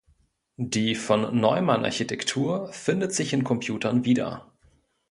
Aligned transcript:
Die 0.57 0.95
Von-Neumann-Architektur 0.95 2.73
findet 2.73 3.13
sich 3.13 3.33
in 3.33 3.43
Computern 3.43 4.03
wieder 4.03 4.51